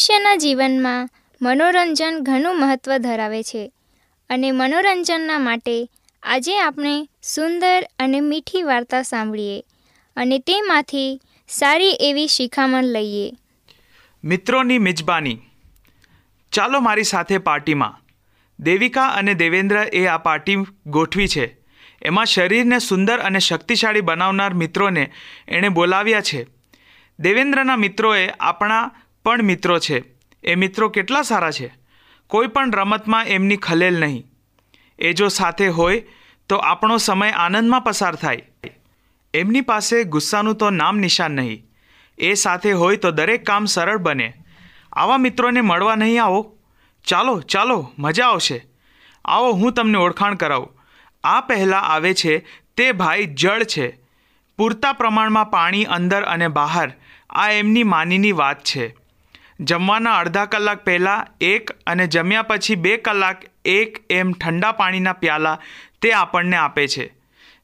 [0.00, 1.08] મનુષ્યના જીવનમાં
[1.42, 3.72] મનોરંજન ઘણું મહત્ત્વ ધરાવે છે
[4.30, 5.74] અને મનોરંજનના માટે
[6.22, 6.92] આજે આપણે
[7.22, 9.58] સુંદર અને મીઠી વાર્તા સાંભળીએ
[10.16, 13.26] અને તેમાંથી સારી એવી શિખામણ લઈએ.
[14.24, 15.36] મિત્રોની મિજબાની,
[16.52, 18.00] ચાલો મારી સાથે પાર્ટીમાં.
[18.58, 20.56] દેવિકા અને દેવેન્દ્ર એ આ પાર્ટી
[20.86, 21.46] ગોઠવી છે.
[22.02, 25.12] એમાં શરીરને સુંદર અને શક્તિશાળી બનાવનાર મિત્રોને
[25.48, 26.46] એણે બોલાવ્યા છે.
[27.18, 28.84] દેવેન્દ્રના મિત્રોએ આપણા
[29.24, 30.02] પણ મિત્રો છે.
[30.44, 31.74] એ મિત્રો કેટલા સારા છે?
[32.26, 34.26] કોઈ પણ રમતમાં એમની ખલેલ નહીં.
[34.98, 36.02] એ જો સાથે હોય,
[36.48, 38.42] તો આપણો સમય આનંદમાં પસાર થાય.
[39.34, 41.66] એમની પાસે ગુસ્સાનું તો નામ નિશાન નહીં.
[42.18, 44.32] એ સાથે હોય તો દરેક કામ સરળ બને.
[44.92, 46.58] આવા મિત્રોને મળવા નહીં આવો.
[47.04, 48.66] ચાલો ચાલો, મજા આવશે.
[49.24, 50.78] આવો, હું તમને ઓળખાણ કરાવું.
[51.24, 52.38] આ પહેલાં આવે છે,
[52.76, 53.98] તે ભાઈ જળ છે.
[54.56, 56.92] પૂરતા પ્રમાણમાં પાણી અંદર અને બહાર.
[57.30, 58.99] આ એમની માનીની વાત છે.
[59.60, 65.58] જમવાના અડધા કલાક પહેલાં એક અને જમ્યા પછી બે કલાક એક એમ ઠંડા પાણીના પ્યાલા
[66.02, 67.14] તે આપણને આપે છે.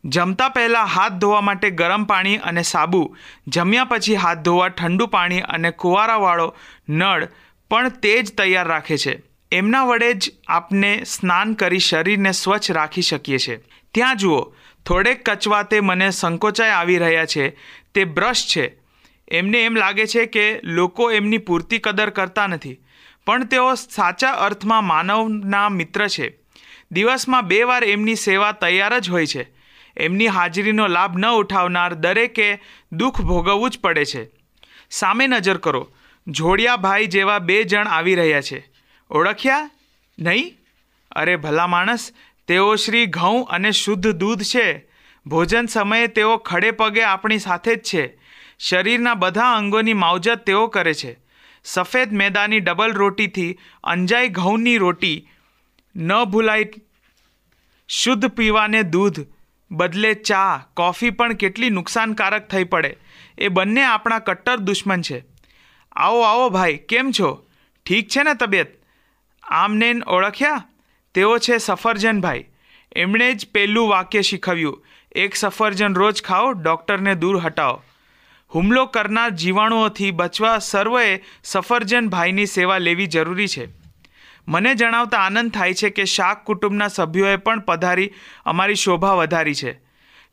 [0.04, 3.16] જમતા પહેલાં હાથ ધોવા માટે ગરમ પાણી અને સાબુ,
[3.46, 6.54] જમ્યા પછી હાથ ધોવા ઠંડુ પાણી અને કુવારાવાળો
[6.88, 7.28] નળ
[7.70, 9.22] પણ તે જ તૈયાર રાખે છે.
[9.52, 13.56] એમના વડે જ આપને સ્નાન કરી શરીરને સ્વચ્છ રાખી શકીએ છીએ
[13.94, 14.54] ત્યાં જુઓ,
[14.86, 17.50] થોડેક કચવાતે મને સંકોચાઈ આવી રહ્યા છે.
[17.94, 18.85] તે બ્રશ છે.
[19.28, 22.78] એમને એમ લાગે છે કે લોકો એમની પૂરતી કદર કરતા નથી.
[23.26, 26.32] પણ તેઓ સાચા અર્થમાં માનવના મિત્ર છે.
[26.90, 29.48] દિવસમાં બે વાર એમની સેવા તૈયાર જ હોય છે.
[29.96, 32.62] એમની હાજરીનો લાભ ન ઉઠાવનાર દરેકે
[32.92, 34.28] દુઃખ ભોગવવું જ પડે છે.
[34.90, 35.90] સામે નજર કરો.
[36.26, 38.70] જોડિયા ભાઈ જેવા બે જણ આવી રહ્યા છે.
[39.10, 39.70] ઓળખ્યા?
[40.18, 40.56] નહીં?
[41.10, 42.12] અરે ભલા માણસ,
[42.48, 44.88] તેઓ શ્રી ઘઉં અને શુદ્ધ દૂધ છે.
[45.26, 48.25] ભોજન સમયે તેઓ ખડે પગે આપણી સાથે જ છે.
[48.58, 51.18] શરીરના બધા અંગોની માવજત તેઓ કરે છે.
[51.64, 55.28] સફેદ મેદાની ડબલ રોટીથી અંજાઈ ઘઉંની રોટી
[55.96, 56.66] ન ભૂલાય.
[57.88, 59.20] શુદ્ધ પીવાને દૂધ,
[59.70, 62.96] બદલે ચા, કોફી પણ કેટલી નુકસાનકારક થઈ પડે.
[63.38, 65.24] એ બંને આપણા કટ્ટર દુશ્મન છે.
[65.92, 67.46] આવો આવો ભાઈ, કેમ છો?
[67.86, 68.66] ઠીક છે ને તબિયત?
[69.42, 70.64] આમને ઓળખ્યા?
[71.14, 72.44] તેઓ છે સફરજનભાઈ
[72.96, 74.86] એમણે જ પહેલું વાક્ય શીખવ્યું.
[75.16, 77.82] એક સફરજન રોજ ખાઓ, ડૉક્ટરને દૂર હટાવો.
[78.56, 83.68] હુમલો કરનાર જીવાણુઓથી બચવા સર્વએ સફરજન ભાઈની સેવા લેવી જરૂરી છે.
[84.48, 88.14] મને જણાવતા આનંદ થાય છે કે શાક કુટુંબના સભ્યોએ પણ પધારી
[88.44, 89.80] અમારી શોભા વધારી છે.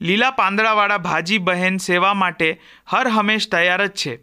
[0.02, 4.16] લીલા પાંદડાવાળા ભાજી બહેન સેવા માટે હર હંમેશ તૈયાર જ છે.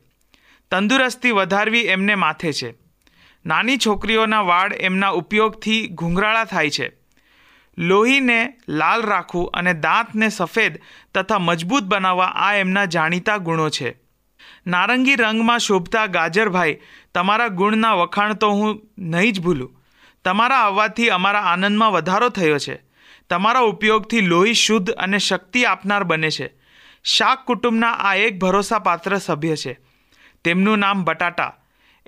[0.70, 2.74] તંદુરસ્તી વધારવી એમને માથે છે.
[3.46, 6.99] નાની છોકરીઓના વાળ એમના ઉપયોગથી ઘૂંઘરાળા થાય છે.
[7.80, 10.80] લોહીને લાલ રાખવું અને દાંતને સફેદ
[11.14, 13.98] તથા મજબૂત બનાવવા આ એમના જાણીતા ગુણો છે.
[14.66, 16.78] નારંગી રંગમાં શોભતા ગાજરભાઈ,
[17.14, 19.82] તમારા ગુણના વખાણ તો હું નહીં જ ભૂલું.
[20.24, 22.82] તમારા આવવાથી અમારા આનંદમાં વધારો થયો છે.
[23.30, 26.52] તમારા ઉપયોગથી લોહી શુદ્ધ અને શક્તિ આપનાર બને છે.
[27.04, 29.78] શાક કુટુંબના આ એક ભરોસાપાત્ર સભ્ય છે.
[30.44, 31.56] તેમનું નામ બટાટા.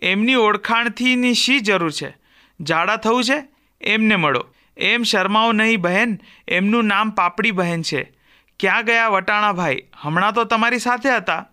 [0.02, 2.16] એમની ઓળખાણથીની શી જરૂર છે?
[2.60, 3.44] જાડા થવું છે?
[3.80, 4.46] એમને મળો.
[4.76, 8.12] એમ શરમાઓ નહીં બહેન, એમનું નામ પાપડી બહેન છે.
[8.60, 11.46] ક્યાં ગયા વટાણાભાઈ હમણાં તો તમારી સાથે હતા.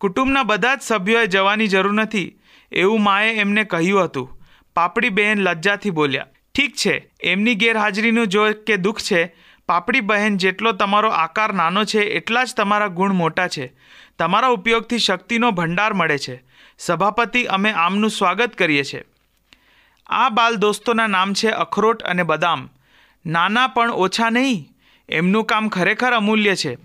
[0.00, 2.38] કુટુંબના બધા જ સભ્યોએ જવાની જરૂર નથી,
[2.72, 4.32] એવું માએ એમને કહ્યું હતું.
[4.74, 9.34] પાપડી બહેન લજ્જાથી બોલ્યા, ઠીક છે, એમની ગેરહાજરીનું જો કે દુઃખ છે,
[9.68, 13.72] પાપડી બહેન જેટલો તમારો આકાર નાનો છે, એટલા જ તમારા ગુણ મોટા છે.
[14.18, 16.42] તમારા ઉપયોગથી શક્તિનો ભંડાર મળે છે.
[16.78, 19.02] સભાપતિ, અમે આમનું સ્વાગત કરીએ છીએ.
[20.06, 22.68] આ બાલ દોસ્તોના નામ છે અખરોટ અને બદામ.
[23.26, 24.68] નાના પણ ઓછા નહીં.
[25.08, 26.78] એમનું કામ ખરેખર અમૂલ્ય છે.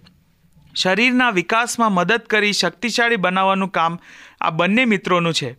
[0.75, 3.99] શરીરના વિકાસમાં મદદ કરી શક્તિશાળી બનાવવાનું કામ
[4.41, 5.55] આ બંને મિત્રોનું છે.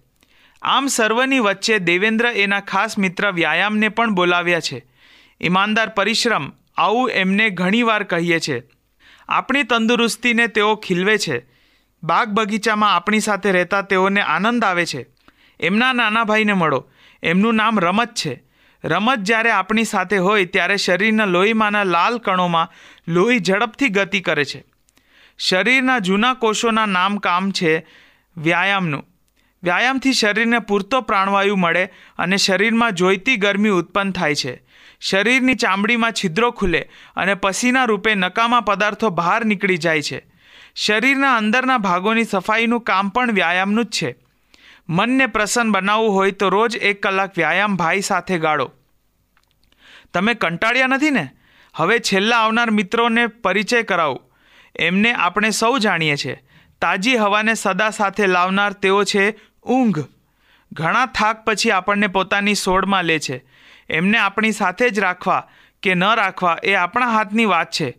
[0.63, 4.85] આમ સર્વની વચ્ચે દેવેન્દ્ર એના ખાસ મિત્ર વ્યાયામને પણ બોલાવ્યા છે.
[5.41, 8.63] ઈમાનદાર પરિશ્રમ આવું એમને ઘણીવાર કહીએ છે.
[9.29, 11.47] આપણી તંદુરસ્તીને તેઓ ખીલવે છે.
[12.03, 15.07] બાગ બગીચામાં આપણી સાથે રહેતા તેઓને આનંદ આવે છે.
[15.61, 16.92] એમના નાના ભાઈને મળો.
[17.23, 18.43] એમનું નામ રમત છે.
[18.85, 22.73] રમત જ્યારે આપણી સાથે હોય ત્યારે શરીરના લોહીમાંના લાલ કણોમાં
[23.09, 24.65] લોહી ઝડપથી ગતિ કરે છે.
[25.39, 27.87] શરીરના જૂના કોષોના નામ કામ છે
[28.37, 29.05] વ્યાયામનું.
[29.63, 31.85] વ્યાયામથી શરીરને પૂરતો પ્રાણવાયુ મળે
[32.19, 34.63] અને શરીરમાં જોઈતી ગરમી ઉત્પન્ન થાય છે.
[35.01, 40.27] શરીરની ચામડીમાં છિદ્રો ખુલે અને પસીના રૂપે નકામા પદાર્થો બહાર નીકળી જાય છે.
[40.75, 44.22] શરીરના અંદરના ભાગોની સફાઈનું કામ પણ વ્યાયામનું જ છે.
[44.95, 48.73] મનને પ્રસન્ન બનાવવું હોય તો રોજ એક કલાક વ્યાયામ ભાઈ સાથે ગાળો.
[50.15, 51.29] તમે કંટાળ્યા નથી ને?
[51.75, 54.21] હવે છેલ્લા આવનાર મિત્રોને પરિચય કરાવું.
[54.77, 56.43] એમને આપણે સૌ જાણીએ છીએ.
[56.81, 59.99] તાજી હવાને સદા સાથે લાવનાર તેઓ છે ઊંઘ.
[60.73, 63.45] ઘણા થાક પછી આપણને પોતાની સોડમાં લે છે.
[63.91, 65.49] એમને આપણી સાથે જ રાખવા
[65.83, 67.99] કે ન રાખવા એ આપણા હાથની વાત છે.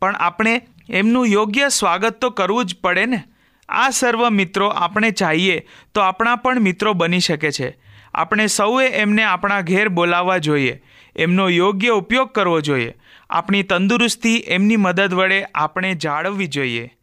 [0.00, 3.24] પણ આપણે એમનું યોગ્ય સ્વાગત તો કરવું જ પડે ને?
[3.68, 7.78] આ સર્વ મિત્રો આપણે ચાહીએ તો આપણા પણ મિત્રો બની શકે છે.
[8.14, 10.82] આપણે સૌએ એમને આપણા ઘેર બોલાવવા જોઈએ.
[11.16, 12.94] એમનો યોગ્ય ઉપયોગ કરવો જોઈએ.
[13.30, 16.94] આપણી તંદુરસ્તી એમની મદદ વડે આપણે જાળવવી જોઈએ.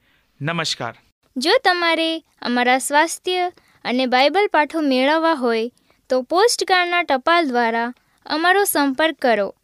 [0.42, 0.94] નમસ્કાર.
[1.38, 3.52] જો તમારે અમારા સ્વાસ્થ્ય
[3.86, 5.72] અને બાઇબલ પાઠો મેળવવા હોય,
[6.10, 7.94] તો પોસ્ટકાર્ડના ટપાલ દ્વારા
[8.26, 9.56] અમારો સંપર્ક કરો.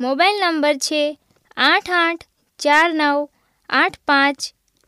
[0.00, 1.18] મોબાઈલ નંબર છે
[1.56, 2.24] આઠ આઠ
[2.58, 3.28] ચાર નવ
[3.68, 4.36] આઠ પાંચ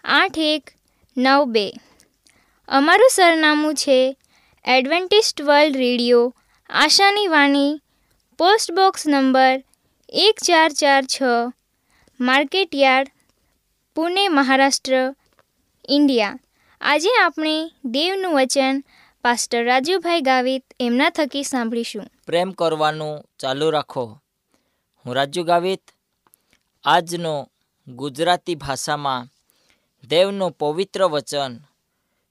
[0.04, 0.70] આઠ એક
[1.18, 1.72] નવ બે.
[2.68, 4.16] અમારું સરનામું છે
[4.64, 6.34] એડવેન્ટિસ્ટ વર્લ્ડ રેડિયો,
[6.70, 7.80] આશાની વાણી,
[8.38, 9.64] પોસ્ટ બોક્સ નંબર
[10.08, 11.22] એક ચાર ચાર છ
[12.20, 13.10] market yard
[13.94, 15.14] Pune, Maharashtra,
[15.88, 16.38] India.
[16.80, 18.84] આજે આપણે દેવનું વચન
[19.24, 22.06] પાસ્ટર રાજુભાઈ ગાવિત એમના થકી સાંભળીશું.
[22.26, 24.18] પ્રેમ કરવાનું ચાલુ રાખો.
[25.06, 25.82] હું રાજુ ગાવિત.
[26.84, 27.48] આજનો
[27.88, 29.26] ગુજરાતી ભાષામાં
[30.04, 31.58] દેવનું પવિત્ર વચન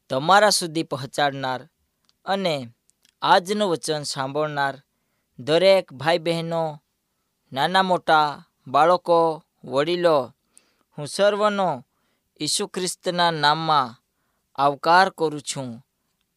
[0.09, 1.69] તમારા સુધી પહોંચાડનાર
[2.25, 2.67] અને
[3.21, 4.81] આજનું વચન સાંભળનાર
[5.39, 6.83] દરેક ભાઈ બહેનો
[7.53, 10.33] નાના મોટા બાળકો, વડીલો,
[10.97, 11.85] હું સર્વનો
[12.41, 14.03] ઈસુ ખ્રિસ્તના નામમાં
[14.55, 15.85] આવકાર કરું છું.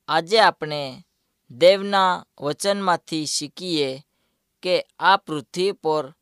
[0.08, 1.06] આજે આપણે
[1.50, 4.06] દેવના વચનમાંથી શીખીએ
[4.62, 6.14] કે આ પૃથ્વી પર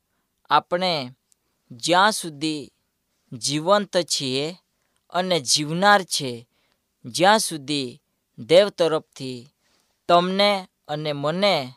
[0.51, 1.11] આપણે
[1.71, 2.73] જ્યાં સુધી
[3.33, 4.57] જીવંત છીએ
[5.11, 6.49] અને જીવનાર છે,
[7.05, 8.01] જ્યાં સુધી
[8.39, 9.49] દેવ તરફથી
[10.09, 11.73] તમને અને મને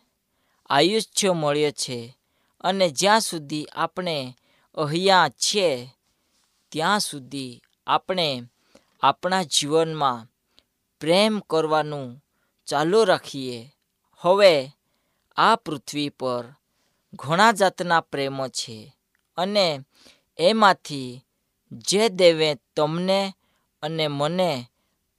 [0.70, 2.18] આયુષ્ય મળ્યો છે
[2.62, 4.38] અને જ્યાં સુધી આપણે
[4.78, 5.88] અહીંયા છીએ,
[6.70, 8.44] ત્યાં સુધી આપણે
[9.02, 10.28] આપણા જીવનમાં
[11.00, 12.24] પ્રેમ કરવાનું
[12.66, 13.76] ચાલુ રાખીએ.
[14.18, 14.72] હવે
[15.36, 16.46] આ પૃથ્વી પર
[17.14, 18.96] ઘણા જાતના પ્રેમો છે
[19.38, 19.80] અને
[20.38, 21.26] એમાંથી
[21.72, 23.34] જે દેવે તમને
[23.84, 24.66] અને મને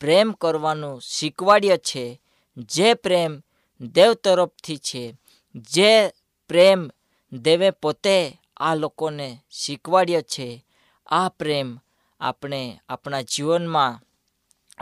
[0.01, 2.21] પ્રેમ કરવાનું શીખવાડ્યો છે,
[2.57, 3.43] જે પ્રેમ
[3.81, 5.15] દેવ તરફથી છે,
[5.55, 6.09] જે
[6.49, 6.91] પ્રેમ
[7.33, 10.65] દેવે પોતે આ લોકોને શીખવાડ્યો છે,
[11.07, 11.79] આ પ્રેમ
[12.21, 14.01] આપણે આપણા જીવનમાં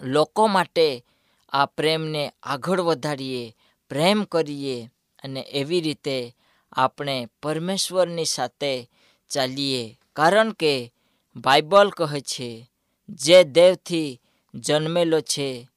[0.02, 1.04] લોકો માટે
[1.52, 3.56] આ પ્રેમને આગળ વધારીએ,
[3.88, 4.90] પ્રેમ કરીએ
[5.22, 6.36] અને એવી રીતે
[6.72, 8.90] આપણે પરમેશ્વરની સાથે
[9.28, 9.98] ચાલીએ.
[10.16, 10.92] કારણ કે
[11.36, 12.70] બાઇબલ કહે છે,
[13.08, 14.20] જે દેવથી
[14.54, 15.68] જન્મેલો છે,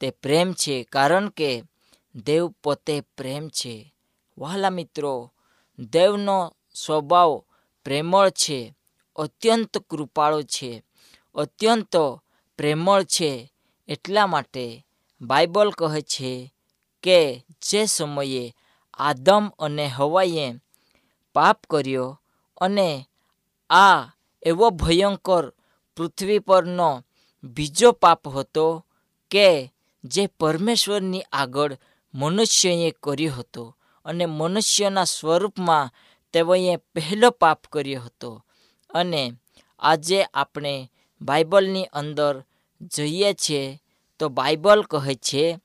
[0.00, 1.62] તે પ્રેમ છે, કારણ કે
[2.14, 3.94] દેવ પોતે પ્રેમ છે.
[4.38, 5.32] વહાલા મિત્રો,
[5.78, 7.42] દેવનો સ્વભાવ
[7.84, 8.74] પ્રેમળ છે,
[9.16, 10.82] અત્યંત કૃપાળો છે,
[11.34, 11.96] અત્યંત
[12.56, 13.52] પ્રેમળ છે,
[13.88, 14.86] એટલા માટે
[15.20, 16.52] બાઇબલ કહે છે
[17.02, 18.54] કે, જે સમયે
[18.94, 20.54] આદમ અને હવાઈએ
[21.32, 22.20] પાપ કર્યો
[22.60, 23.08] અને
[23.70, 24.13] આ
[24.44, 25.52] એવો ભયંકર
[25.96, 27.04] પૃથ્વી પરનો
[27.42, 28.86] બીજો પાપ હતો
[29.30, 29.72] કે
[30.04, 31.76] જે પરમેશ્વરની આગળ
[32.14, 35.92] મનુષ્યએ કર્યો હતો અને મનુષ્યના સ્વરૂપમાં
[36.32, 38.44] તેઓએ પહેલો પાપ કર્યો હતો.
[38.94, 39.32] અને
[39.78, 40.90] આજે આપણે
[41.22, 42.42] બાઇબલની અંદર
[42.80, 43.82] જઈએ છીએ
[44.18, 45.58] તો બાઇબલ કહે છે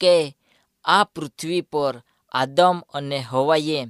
[0.00, 0.36] કે
[0.84, 3.86] આ પૃથ્વી પર આદમ અને હવાએ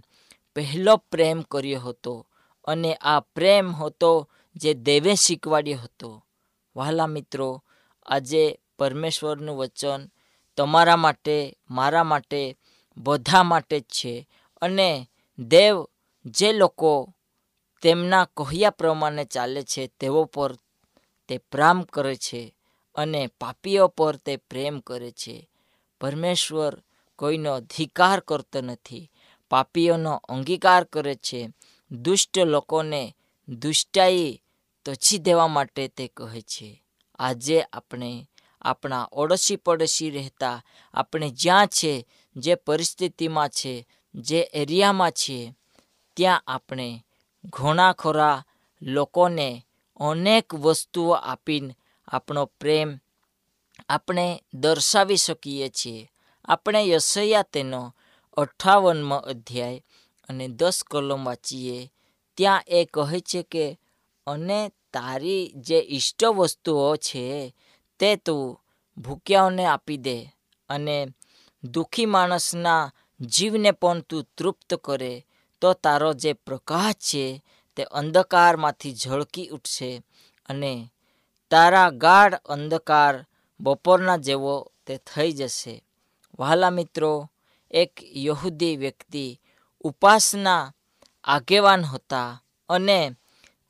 [0.54, 2.26] પહેલો પ્રેમ કર્યો હતો.
[2.70, 6.24] અને આ પ્રેમ હતો જે દેવે શીખવાડ્યો હતો.
[6.76, 7.64] વહાલા મિત્રો,
[8.06, 10.10] આજે પરમેશ્વરનું વચન
[10.56, 12.56] તમારા માટે, મારા માટે,
[12.96, 14.28] બધા માટે જ છે.
[14.60, 15.08] અને
[15.38, 15.86] દેવ
[16.24, 17.14] જે લોકો
[17.82, 20.54] તેમના કહ્યા પ્રમાણે ચાલે છે, તેઓ પર
[21.28, 22.54] તે પ્રામ કરે છે
[22.94, 25.48] અને પાપીઓ પર તે પ્રેમ કરે છે.
[26.00, 26.82] પરમેશ્વર
[27.16, 29.10] કોઈનો અધિકાર કરતો નથી.
[29.50, 31.48] પાપીઓનો અંગીકાર કરે છે.
[31.92, 33.16] દુષ્ટ લોકોને
[33.48, 34.42] દુષ્ટાઈ
[34.86, 36.84] તછી દેવા માટે તે કહે છે.
[37.18, 38.28] આજે આપણે
[38.62, 40.62] આપણા ઓડોશી પડોશી રહેતા,
[40.94, 42.06] આપણે જ્યાં છે,
[42.36, 45.54] જે પરિસ્થિતિમાં છે, જે એરિયામાં છીએ
[46.16, 47.04] ત્યાં આપણે
[47.44, 48.44] ઘોણાખોરા
[48.82, 49.66] લોકોને
[50.00, 51.76] અનેક વસ્તુઓ આપીને
[52.08, 52.98] આપણો પ્રેમ
[53.88, 56.10] આપણે દર્શાવી શકીએ છીએ.
[56.44, 57.94] આપણે યશૈયા તેનો
[58.36, 59.84] અઠ્ઠાવનમો અધ્યાય
[60.30, 61.92] અને દસ કલમ વાંચીએ.
[62.36, 63.78] ત્યાં એ કહે છે કે,
[64.26, 67.54] અને તારી જે ઇષ્ટ વસ્તુઓ છે
[67.98, 68.60] તે તું
[69.02, 70.18] ભૂખ્યાઓને આપી દે
[70.68, 71.06] અને
[71.64, 75.26] દુઃખી માણસના જીવને પણ તું તૃપ્ત કરે,
[75.60, 77.44] તો તારો જે પ્રકાશ છે
[77.76, 80.02] તે અંધકારમાંથી ઝળકી ઉઠશે
[80.48, 80.92] અને
[81.50, 83.26] તારા ગાઢ અંધકાર
[83.60, 85.84] બપોરના જેવો તે થઈ જશે.
[86.38, 87.30] વહાલા મિત્રો,
[87.70, 89.39] એક યહૂદી વ્યક્તિ
[89.84, 90.72] ઉપાસના
[91.24, 93.16] આગેવાન હતા અને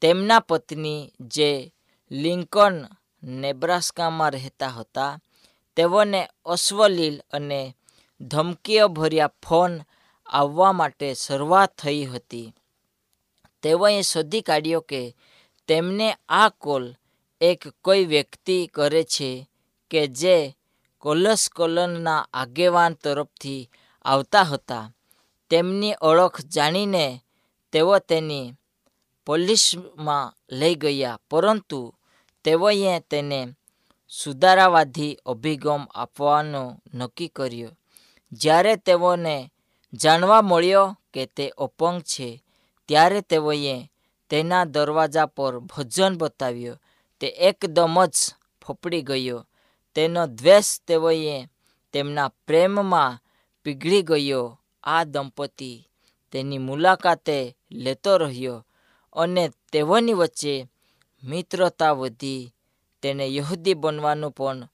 [0.00, 1.72] તેમના પત્ની જે
[2.10, 2.86] લિંકન
[3.22, 5.18] નેબ્રાસ્કામાં રહેતા હતા,
[5.74, 7.76] તેઓને અશ્વલીલ અને
[8.20, 9.80] ધમકીઓ ભર્યા ફોન
[10.26, 12.54] આવવા માટે શરૂઆત થઈ હતી.
[13.62, 15.16] તેઓએ શોધી કાઢ્યો કે
[15.66, 16.94] તેમને આ કોલ
[17.40, 19.48] એક કોઈ વ્યક્તિ કરે છે
[19.90, 20.56] કે જે
[20.98, 23.70] કોલસ કોલનના આગેવાન તરફથી
[24.04, 24.92] આવતા હતા.
[25.50, 27.24] તેમની ઓળખ જાણીને
[27.72, 28.52] તેઓ તેની
[29.26, 31.94] પોલીસમાં લઈ ગયા, પરંતુ
[32.44, 33.56] તેઓએ તેને
[34.08, 37.76] સુધારાવાદી અભિગમ આપવાનો નક્કી કર્યો.
[38.32, 39.52] જ્યારે તેઓને
[39.92, 42.44] જાણવા મળ્યો કે તે અપંગ છે,
[42.88, 43.90] ત્યારે તેઓએ
[44.28, 46.76] તેના દરવાજા પર ભજન બતાવ્યો.
[47.20, 48.16] તે એકદમ જ
[48.62, 49.46] ફફડી ગયો.
[49.94, 51.48] તેનો દ્વેષ તેઓએ
[51.92, 53.18] તેમના પ્રેમમાં
[53.62, 54.59] પીગળી ગયો.
[54.84, 55.88] આ દંપતી
[56.32, 58.66] તેની મુલાકાતે લેતો રહ્યો
[59.12, 60.66] અને તેઓની વચ્ચે
[61.24, 62.54] મિત્રતા વધી
[63.02, 64.68] તેને યહૂદી બનવાનું પણ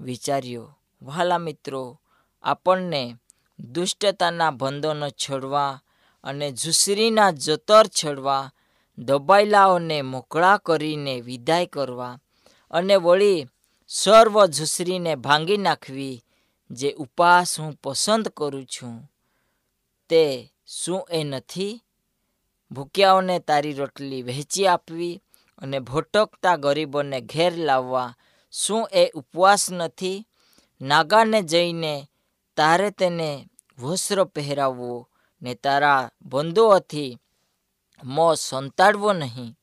[0.00, 0.78] વિચાર્યો.
[1.02, 2.00] વહાલા મિત્રો,
[2.42, 3.16] આપણને
[3.58, 5.80] દુષ્ટતાના બંધનો છોડવા
[6.24, 8.50] અને ઝુસરીના જતર છોડવા,
[8.98, 12.18] દબાયેલાઓને મોકળા કરીને વિદાય કરવા
[12.70, 13.46] અને વળી
[13.88, 16.24] સર્વ ઝુસરીને ભાંગી નાખવી,
[16.70, 19.11] જે ઉપાસ હું પસંદ કરું છું.
[20.12, 20.24] તે
[20.66, 21.82] શું એ નથી?
[22.70, 25.22] ભૂખ્યાઓને તારી રોટલી વહેંચી આપવી
[25.58, 28.14] અને ભોટકતા ગરીબોને ઘેર લાવવા
[28.52, 30.26] શું એ ઉપવાસ નથી?
[30.80, 31.94] નાગાને જઈને
[32.56, 35.08] તારે તેને વસ્ત્ર પહેરાવવો
[35.42, 37.18] ને તારા બંધુઓથી
[38.04, 39.56] મો સંતાડવો નહીં.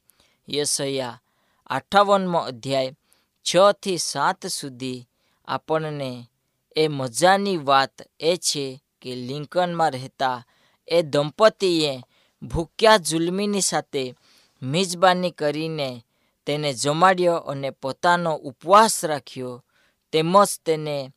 [0.48, 1.22] યશયા
[1.70, 2.98] અઠાવનમો અધ્યાય
[3.46, 5.08] છથી સાત સુધી
[5.48, 6.30] આપણને
[6.76, 8.66] એ મજાની વાત એ છે
[9.02, 10.46] કે લિંકનમાં રહેતા
[10.88, 12.04] એ દંપતીએ
[12.44, 14.16] ભૂખ્યા જુલમીની સાથે
[14.64, 16.06] મિજબાની કરીને
[16.46, 19.64] તેને જમાડ્યો અને પોતાનો ઉપવાસ રાખ્યો
[20.12, 21.12] તેમજ તેને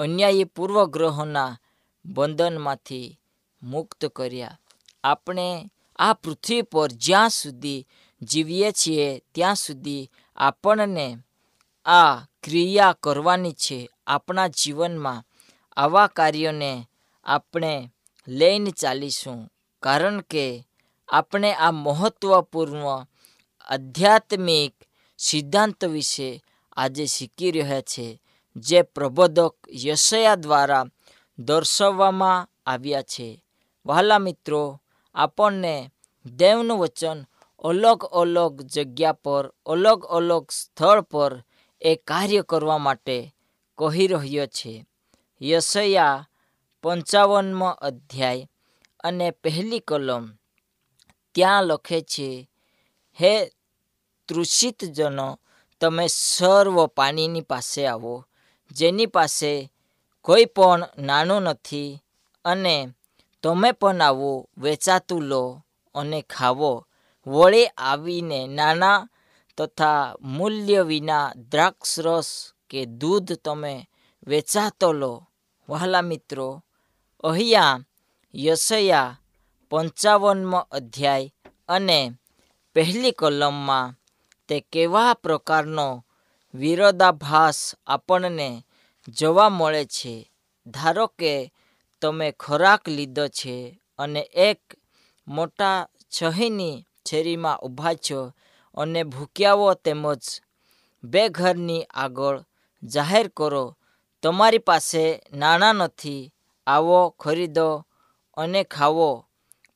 [0.00, 1.58] અન્યાયી પૂર્વગ્રહોના
[2.04, 3.18] બંધનમાંથી
[3.62, 4.58] મુક્ત કર્યા.
[5.04, 7.86] આપણે આ પૃથ્વી પર જ્યાં સુધી
[8.22, 11.18] જીવીએ છીએ ત્યાં સુધી આપણને
[11.84, 13.90] આ ક્રિયા કરવાની છે.
[14.06, 15.24] આપણા જીવનમાં
[15.76, 16.88] આવા કાર્યોને
[17.28, 17.90] આપણે
[18.28, 19.52] લઈને ચાલીશું.
[19.82, 20.64] કારણ કે
[21.08, 23.06] આપણે આ મહત્ત્વપૂર્ણ
[23.68, 24.74] આધ્યાત્મિક
[25.18, 28.22] સિદ્ધાંત વિશે આજે શીખી રહ્યા છે,
[28.56, 30.84] જે પ્રબોધક યશયા દ્વારા
[31.38, 33.44] દર્શાવવામાં આવ્યા છે.
[33.86, 34.82] વહાલા મિત્રો,
[35.14, 35.90] આપણને
[36.26, 37.26] દેવનું વચન
[37.64, 41.44] અલગ અલગ જગ્યા પર, અલગ અલગ સ્થળ પર
[41.80, 43.34] એ કાર્ય કરવા માટે
[43.78, 44.86] કહી રહ્યો છે.
[45.42, 46.28] યશયા
[46.82, 48.48] પંચાવનમો અધ્યાય
[49.00, 50.30] અને પહેલી કલમ.
[51.34, 52.50] ત્યાં લખે છે,
[53.20, 53.46] હે
[54.28, 55.40] તૃષિતજનો,
[55.80, 58.26] તમે સર્વ પાણીની પાસે આવો,
[58.70, 59.72] જેની પાસે
[60.22, 61.98] કોઈ પણ નાનું નથી
[62.44, 62.88] અને
[63.42, 65.64] તમે પણ આવો, વેચાતું લો
[65.94, 66.86] અને ખાવો.
[67.26, 69.08] વળે આવીને નાના
[69.56, 73.90] તથા મૂલ્ય વિના દ્રાક્ષરસ કે દૂધ તમે
[74.26, 75.28] વેચાતો લો.
[75.68, 76.64] વહાલા મિત્રો
[77.24, 77.80] અહીંયા
[78.34, 79.16] યશયા
[79.70, 81.30] પંચાવનમો અધ્યાય
[81.68, 82.12] અને
[82.72, 83.94] પહેલી કલમમાં
[84.48, 86.04] તે કેવા પ્રકારનો
[86.54, 88.64] વિરોધાભાસ આપણને
[89.08, 90.14] જોવા મળે છે?
[90.66, 91.52] ધારો કે
[92.02, 94.60] તમે ખોરાક લીધો છે અને એક
[95.26, 98.20] મોટા છહીની છેરીમાં ઊભા છો
[98.76, 100.22] અને ભૂખ્યાઓ તેમજ
[101.04, 102.44] બે ઘરની આગળ
[102.82, 103.76] જાહેર કરો,
[104.22, 106.32] તમારી પાસે નાણાં નથી
[106.68, 107.86] આવો, ખરીદો
[108.36, 109.10] અને ખાવો.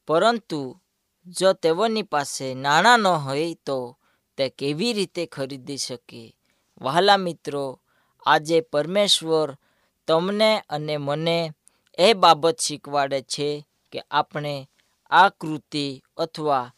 [0.06, 0.80] પરંતુ
[1.26, 3.78] જો તેઓની પાસે નાણાં ન હોય તો
[4.38, 6.22] તે કેવી રીતે ખરીદી શકે?
[6.80, 7.80] વહાલા મિત્રો,
[8.26, 9.48] આજે પરમેશ્વર
[10.08, 11.38] તમને અને મને
[11.98, 13.48] એ બાબત શીખવાડે છે
[13.92, 14.54] કે આપણે
[15.10, 16.72] આ કૃતિ અથવા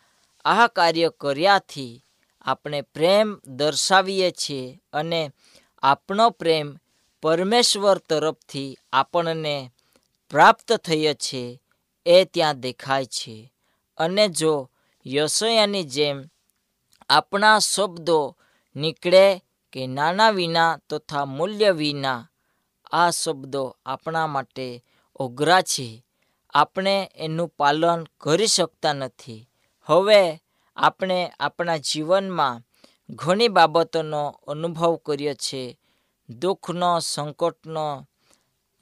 [0.45, 2.03] આ કાર્ય કર્યાથી
[2.45, 5.23] આપણે પ્રેમ દર્શાવીએ છીએ અને
[5.83, 6.69] આપણો પ્રેમ
[7.23, 9.57] પરમેશ્વર તરફથી આપણને
[10.35, 11.63] પ્રાપ્ત થયો છે,
[12.07, 13.53] એ ત્યાં દેખાય છે.
[13.97, 14.71] અને જો
[15.07, 16.25] યશોયાની જેમ
[17.09, 18.37] આપણા શબ્દો
[18.77, 22.29] નીકળે કે નાના વિના તથા મૂલ્ય વિના,
[22.93, 24.85] આ શબ્દો આપણા માટે
[25.17, 26.05] ઓઘરા છે.
[26.51, 29.51] આપણે એનું પાલન કરી શકતા નથી.
[29.83, 30.43] હવે
[30.77, 32.63] આપણે આપણા જીવનમાં
[33.11, 35.79] ઘણી બાબતોનો અનુભવ કર્યો છે.
[36.29, 38.09] દુઃખનો, સંકટનો,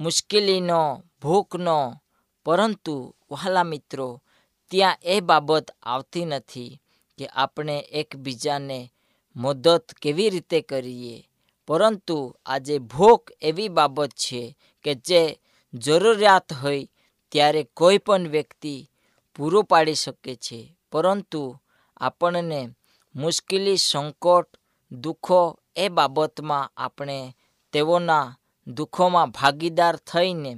[0.01, 2.01] મુશ્કેલીનો ભૂખનો,
[2.45, 4.23] પરંતુ વહાલા મિત્રો,
[4.71, 6.81] ત્યાં એ બાબત આવતી નથી
[7.19, 8.93] કે આપણે એકબીજાને
[9.37, 11.29] મદદ કેવી રીતે કરીએ.
[11.67, 15.39] પરંતુ આજે ભૂખ એવી બાબત છે કે જે
[15.75, 16.89] જરૂરિયાત હોય
[17.29, 18.91] ત્યારે કોઈ પણ વ્યક્તિ
[19.35, 20.77] પૂરું પાડી શકે છે.
[20.93, 21.59] પરંતુ
[21.97, 22.69] આપણને
[23.15, 24.49] મુશ્કેલી, સંકટ,
[24.93, 27.37] દુઃખો એ બાબતમાં આપણે
[27.73, 30.57] તેઓના દુઃખોમાં ભાગીદાર થઈને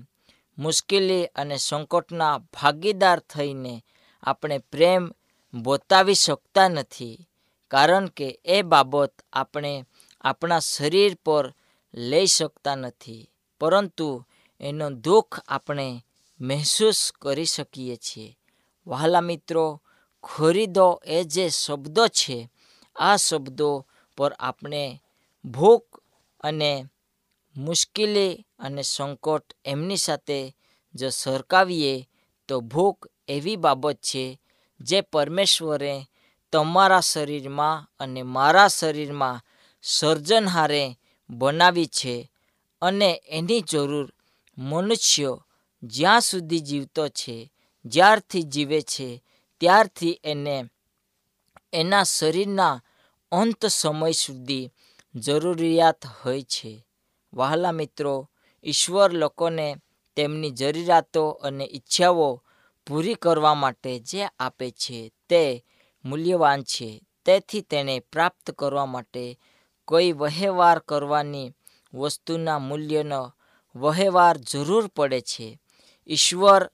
[0.59, 3.85] મુશ્કેલી અને સંકટના ભાગીદાર થઈને
[4.23, 5.13] આપણે પ્રેમ
[5.55, 7.29] બતાવી શકતા નથી,
[7.71, 9.85] કારણ કે એ બાબત આપણે
[10.21, 11.55] આપણા શરીર પર
[11.95, 14.25] લઈ શકતા નથી, પરંતુ
[14.61, 16.05] એનો દુઃખ આપણે
[16.41, 18.39] મહેસૂસ કરી શકીએ છીએ.
[18.87, 19.83] વહાલા મિત્રો,
[20.25, 22.51] ખરીદો એ જે શબ્દો છે,
[22.97, 23.87] આ શબ્દો
[24.17, 25.03] પર આપણે
[25.45, 26.01] ભૂખ
[26.41, 26.87] અને
[27.57, 30.55] મુશ્કેલી અને સંકટ એમની સાથે
[30.95, 32.09] જો સરખાવીએ
[32.49, 34.39] તો ભૂખ એવી બાબત છે
[34.81, 36.07] જે પરમેશ્વરે
[36.53, 39.43] તમારા શરીરમાં અને મારા શરીરમાં
[39.83, 40.97] સર્જનહારે
[41.31, 42.31] બનાવી છે
[42.83, 44.09] અને એની જરૂર
[44.59, 45.33] મનુષ્ય
[45.83, 47.51] જ્યાં સુધી જીવતો છે,
[47.85, 49.23] જ્યારથી જીવે છે,
[49.61, 50.71] ત્યારથી એને
[51.73, 52.83] એના શરીરના
[53.33, 54.71] અંત સમય સુધી
[55.15, 56.73] જરૂરિયાત હોય છે.
[57.35, 58.31] વહાલા મિત્રો,
[58.65, 59.77] ઈશ્વર લોકોને
[60.17, 62.43] તેમની જરૂરિયાતો અને ઈચ્છાઓ
[62.87, 65.65] પૂરી કરવા માટે જે આપે છે તે
[66.05, 67.03] મૂલ્યવાન છે.
[67.25, 69.41] તેથી તેને પ્રાપ્ત કરવા માટે
[69.85, 71.53] કોઈ વહેવાર કરવાની
[71.95, 73.33] વસ્તુના મૂલ્યનો
[73.75, 75.59] વહેવાર જરૂર પડે છે.
[76.07, 76.71] ઈશ્વર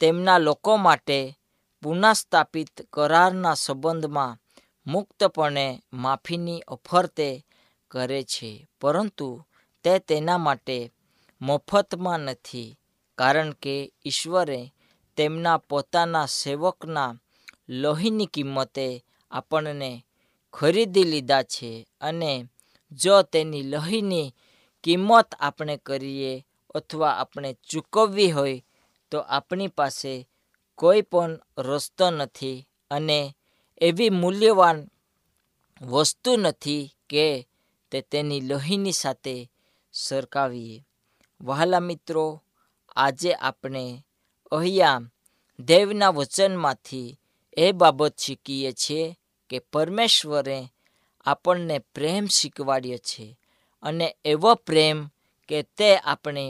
[0.00, 1.38] તેમના લોકો માટે
[1.82, 4.38] પુનઃસ્થાપિત કરારના સંબંધમાં
[4.86, 7.46] મુક્તપણે માફીની ઓફર તે
[7.90, 8.68] કરે છે.
[8.80, 9.44] પરંતુ
[9.84, 10.76] તે તેના માટે
[11.40, 12.76] મફતમાં નથી,
[13.18, 13.74] કારણ કે
[14.06, 14.60] ઈશ્વરે
[15.18, 17.18] તેમના પોતાના સેવકના
[17.68, 18.86] લોહીની કિંમતે
[19.30, 19.90] આપણને
[20.54, 22.32] ખરીદી લીધા છે અને
[22.92, 24.34] જો તેની લોહીની
[24.84, 26.32] કિંમત આપણે કરીએ
[26.74, 28.64] અથવા આપણે ચૂકવવી હોય,
[29.12, 30.14] તો આપણી પાસે
[30.78, 33.18] કોઈ પણ રસ્તો નથી અને
[33.80, 34.78] એવી મૂલ્યવાન
[35.80, 37.26] વસ્તુ નથી કે
[37.92, 39.36] તે તેની લોહીની સાથે
[39.98, 40.76] સરખાવીએ
[41.40, 42.24] વહાલા મિત્રો,
[42.96, 43.84] આજે આપણે
[44.52, 45.06] અહીંયા
[45.58, 47.16] દેવના વચનમાંથી
[47.56, 49.04] એ બાબત શીખીએ છીએ
[49.50, 50.58] કે પરમેશ્વરે
[51.26, 53.26] આપણને પ્રેમ શીખવાડ્યો છે
[53.82, 54.98] અને એવો પ્રેમ
[55.48, 56.46] કે તે આપણે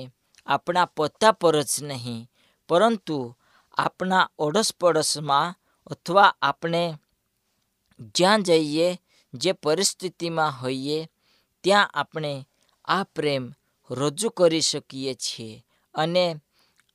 [0.47, 2.29] આપણા પોતા પર જ નહીં,
[2.69, 3.19] પરંતુ
[3.77, 5.57] આપણા ઓડસ પડોશમાં
[5.87, 6.83] અથવા આપણે
[8.17, 8.89] જ્યાં જઈએ,
[9.35, 10.99] જે પરિસ્થિતિમાં હોઈએ,
[11.65, 12.33] ત્યાં આપણે
[12.89, 13.55] આ પ્રેમ
[13.91, 16.37] રજૂ કરી શકીએ છીએ અને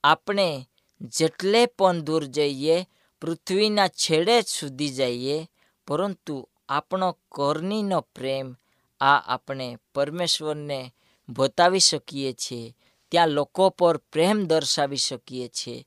[0.03, 0.69] આપણે
[1.01, 2.89] જેટલે પણ દૂર જઈએ,
[3.21, 5.49] પૃથ્વીના છેડે સુધી જઈએ,
[5.87, 8.55] પરંતુ આપણો કરણીનો પ્રેમ
[9.01, 10.93] આ આપણે પરમેશ્વરને
[11.29, 12.75] બતાવી શકીએ છીએ,
[13.11, 15.85] ત્યાં લોકો પર પ્રેમ દર્શાવી શકીએ છીએ,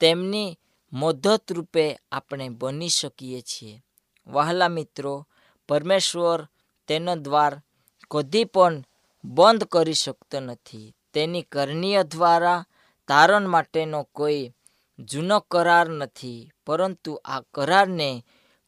[0.00, 0.58] તેમની
[0.92, 3.82] મદદ રૂપે આપણે બની શકીએ છીએ.
[4.26, 5.28] વહાલા મિત્રો,
[5.68, 6.48] પરમેશ્વર
[6.88, 7.62] તેનો દ્વાર
[8.10, 8.84] કદી પણ
[9.26, 10.94] બંધ કરી શકતો નથી.
[11.12, 12.66] તેની કરણીય દ્વારા
[13.08, 14.52] તારણ માટેનો કોઈ
[14.98, 18.10] જૂનો કરાર નથી, પરંતુ આ કરારને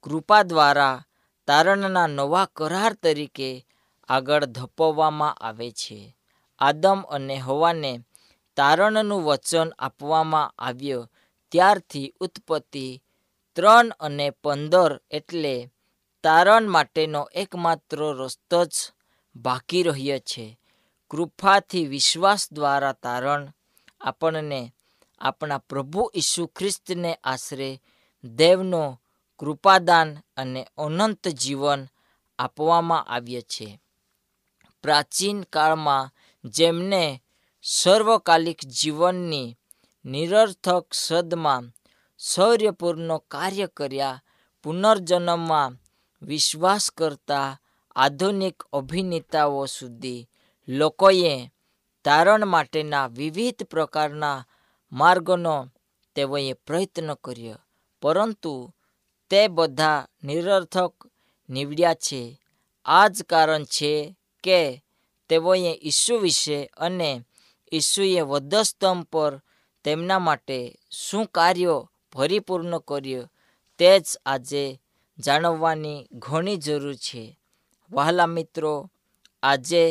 [0.03, 1.05] કૃપા દ્વારા
[1.49, 3.51] તારણના નવા કરાર તરીકે
[4.09, 6.17] આગળ ધપાવવામાં આવે છે.
[6.59, 7.93] આદમ અને હવાને
[8.57, 11.11] તારણનું વચન આપવામાં આવ્યું.
[11.53, 13.03] ત્યારથી ઉત્પત્તિ
[13.55, 15.71] ત્રણ અને પંદર એટલે
[16.23, 18.75] તારણ માટેનો એકમાત્ર રસ્તો જ
[19.43, 20.59] બાકી રહ્યા છે.
[21.11, 23.53] કૃપાથી વિશ્વાસ દ્વારા તારણ
[24.01, 24.75] આપણને
[25.19, 27.83] આપણા પ્રભુ ઈસુ ખ્રિસ્તને આશરે
[28.25, 29.01] દેવનો
[29.39, 31.87] કૃપાદાન અને અનંત જીવન
[32.39, 33.81] આપવામાં આવ્યો છે.
[34.83, 36.11] પ્રાચીન કાળમાં
[36.45, 37.23] જેમને
[37.63, 39.57] સર્વકાલિક જીવનની
[40.05, 41.65] નિરર્થક સદમાં
[42.19, 44.23] શૌર્યપૂર્ણ કાર્ય કર્યા,
[44.63, 45.77] પુનર્જન્મમાં
[46.23, 47.61] વિશ્વાસ કરતા
[47.99, 50.29] આધુનિક અભિનેતાઓ સુધી
[50.69, 51.51] લોકોએ
[52.05, 54.47] તારણ માટેના વિવિધ પ્રકારના
[54.93, 55.67] માર્ગોનો
[56.15, 57.59] તેઓએ પ્રયત્ન કર્યો.
[58.03, 58.75] પરંતુ
[59.31, 60.95] તે બધા નિરર્થક
[61.51, 62.41] નીવડ્યા છે.
[62.85, 64.85] આ જ કારણ છે કે
[65.29, 67.21] તેઓએ ઈસુ વિશે અને
[67.73, 69.43] ઈસુએ વધસ્તંભ પર
[69.85, 73.23] તેમના માટે શું કાર્યો પરિપૂર્ણ કર્યો,
[73.79, 74.81] તે જ આજે
[75.19, 77.39] જાણવાની ઘણી જરૂર છે.
[77.91, 78.91] વહાલા મિત્રો,
[79.43, 79.85] આજે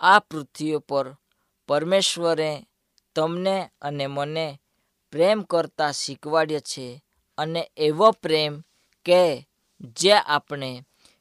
[0.00, 1.06] આ પૃથ્વી પર
[1.68, 2.50] પરમેશ્વરે
[3.16, 4.46] તમને અને મને
[5.12, 6.86] પ્રેમ કરતા શીખવાડ્યા છે
[7.38, 8.54] અને એવો પ્રેમ
[9.06, 9.20] કે
[9.96, 10.70] જે આપણે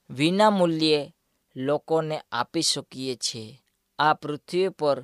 [0.10, 1.14] વિના મૂલ્યે
[1.56, 3.60] લોકોને આપી શકીએ છીએ.
[4.00, 4.98] આ પૃથ્વી પર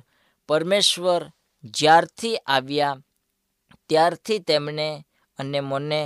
[0.48, 1.22] પરમેશ્વર
[1.64, 3.00] જ્યારથી આવ્યા,
[3.88, 4.88] ત્યારથી તેમણે
[5.38, 6.02] અને મને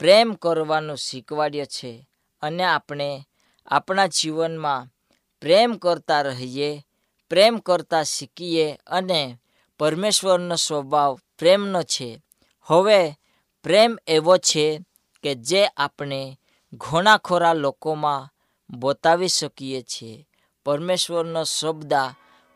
[0.00, 1.92] પ્રેમ કરવાનું શીખવાડ્યો છે
[2.42, 3.08] અને આપણે
[3.70, 4.88] આપણા જીવનમાં
[5.40, 6.84] પ્રેમ કરતા રહીએ,
[7.28, 9.38] પ્રેમ કરતા શીખીએ અને
[9.78, 12.22] પરમેશ્વરનો સ્વભાવ પ્રેમનો છે.
[12.66, 13.14] હવે
[13.62, 14.80] પ્રેમ એવો છે
[15.22, 16.38] કે જે આપણે
[16.72, 18.28] ઘોણાખોરા લોકોમાં
[18.70, 20.26] બતાવી શકીએ છીએ.
[20.64, 21.94] પરમેશ્વરનો શબ્દ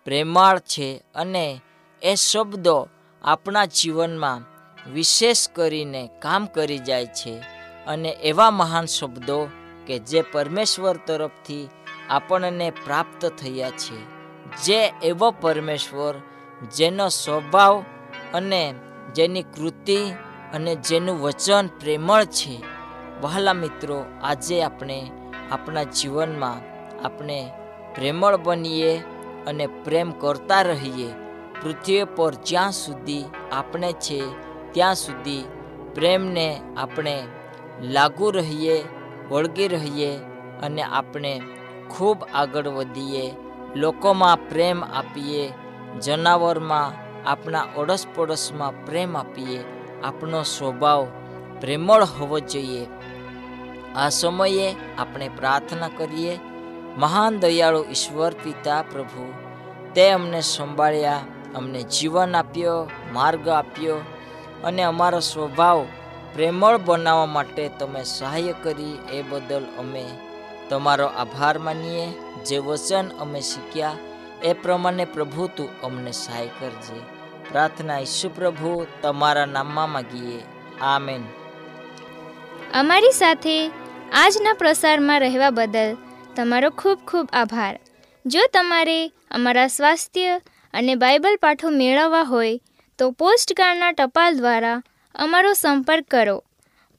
[0.05, 1.61] પ્રેમાળ છે અને
[2.03, 2.88] એ શબ્દો
[3.22, 4.55] આપણા જીવનમાં
[4.92, 7.38] વિશેષ કરીને કામ કરી જાય છે.
[7.87, 9.48] અને એવા મહાન શબ્દો
[9.86, 11.68] કે જે પરમેશ્વર તરફથી
[12.10, 14.14] આપણને પ્રાપ્ત થયા છે.
[14.64, 16.14] જે એવો પરમેશ્વર
[16.72, 17.84] જેનો સ્વભાવ
[18.34, 18.74] અને
[19.14, 19.96] જેની કૃતિ
[20.52, 22.62] અને જેનું વચન પ્રેમળ છે.
[23.22, 25.10] વહાલા મિત્રો, આજે આપણે
[25.50, 27.50] આપણા જીવનમાં આપણે
[27.94, 28.98] પ્રેમળ બનીએ
[29.46, 31.12] અને પ્રેમ કરતા રહીએ.
[31.62, 34.22] પૃથ્વી પર જ્યાં સુધી આપણે છે,
[34.72, 35.44] ત્યાં સુધી
[35.94, 37.22] પ્રેમને આપણે
[37.82, 38.84] લાગુ રહીએ
[39.30, 40.16] વળગી રહીએ
[40.62, 41.42] અને આપણે
[41.90, 43.34] ખૂબ આગળ વધીએ,
[43.76, 45.52] લોકોમાં પ્રેમ આપીએ,
[46.02, 46.92] જનાવરમાં,
[47.26, 49.60] આપણા અડોશ પડોશમાં પ્રેમ આપીએ,
[50.04, 51.06] આપણો સ્વભાવ
[51.60, 52.87] પ્રેમળ હોવો જોઈએ.
[53.96, 56.38] આ સમયે આપણે પ્રાર્થના કરીએ,
[56.98, 59.32] મહાન દયાળુ ઈશ્વર પિતા પ્રભુ,
[59.94, 61.20] તે અમને સંભાળ્યા,
[61.54, 63.96] અમને જીવન આપ્યો, માર્ગ આપ્યો
[64.64, 65.87] અને અમારો સ્વભાવ
[66.34, 70.04] પ્રેમળ બનાવવા માટે તમે સહાય કરી એ બદલ અમે
[70.70, 72.06] તમારો આભાર માનીએ.
[72.44, 73.96] જે વચન અમે શીખ્યા
[74.42, 77.00] એ પ્રમાણે પ્રભુ તું અમને સહાય કરજે.
[77.50, 80.42] પ્રાર્થના ઈશુ પ્રભુ, તમારા નામમાં માગીએ.
[80.80, 81.22] આમેન.
[82.74, 83.68] અમારી સાથે
[84.12, 85.96] આજના પ્રસારમાં રહેવા બદલ
[86.36, 87.78] તમારો ખૂબ ખૂબ આભાર.
[88.26, 90.40] જો તમારે અમારા સ્વાસ્થ્ય
[90.74, 92.60] અને બાઇબલ પાઠો મેળવવા હોય
[92.98, 94.82] તો પોસ્ટકાર્ડના ટપાલ દ્વારા
[95.18, 96.44] અમારો સંપર્ક કરો.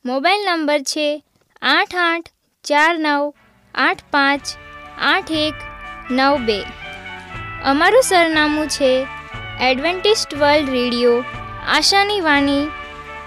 [0.05, 1.23] મોબાઈલ નંબર છે
[1.61, 2.29] આઠ આઠ
[2.63, 3.33] ચાર નવ
[3.75, 4.41] આઠ પાંચ
[5.01, 5.53] આઠ એક
[6.11, 6.63] નવ બે.
[7.63, 9.07] અમારું સરનામું છે
[9.61, 11.23] એડવેન્ટિસ્ટ વર્લ્ડ રેડિયો,
[11.67, 12.67] આશાની વાણી,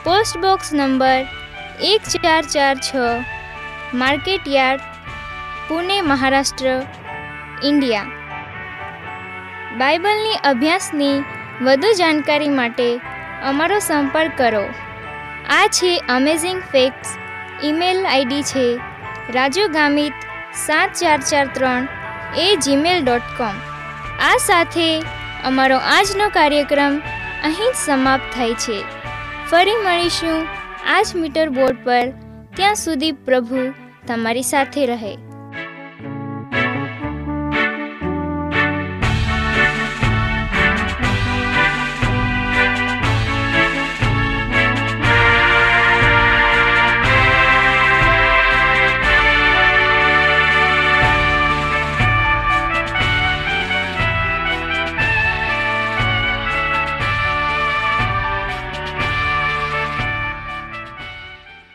[0.05, 1.27] પોસ્ટ બોક્સ નંબર
[1.83, 2.97] એક ચાર ચાર છ
[3.95, 4.81] market yard
[5.69, 6.83] Pune, Maharashtra,
[7.63, 8.03] India.
[9.79, 11.25] બાઇબલની અભ્યાસની
[11.63, 13.01] વધુ જાણકારી માટે
[13.43, 14.65] અમારો સંપર્ક કરો.
[15.49, 17.09] આ છે અમેઝિંગ ફેક્ટ્સ
[17.65, 18.81] ઈમેલ આઈડી છે
[19.31, 20.13] રાજુ ગામિત
[20.67, 21.89] સાત ચાર ચાર ત્રણ
[22.37, 23.57] એ જીમેલ ડોટ કોમ
[24.21, 25.01] આ સાથે
[25.45, 26.99] અમારો આજનો કાર્યક્રમ
[27.45, 28.85] અહીં જ સમાપ્ત થાય છે.
[29.51, 30.47] ફરી મળીશું
[30.89, 32.09] આ જ મીટર બોર્ડ પર.
[32.57, 33.75] ત્યાં સુધી પ્રભુ
[34.07, 35.28] તમારી સાથે રહે.